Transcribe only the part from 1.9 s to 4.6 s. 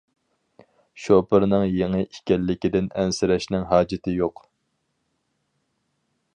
ئىكەنلىكىدىن ئەنسىرەشنىڭ ھاجىتى يوق.